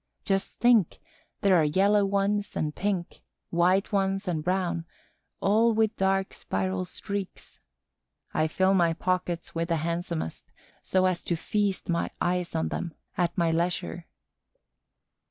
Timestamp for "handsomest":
9.75-10.51